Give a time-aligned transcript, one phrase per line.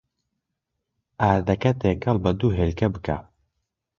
[1.21, 3.17] ئاردەکە تێکەڵ بە دوو هێلکە بکە.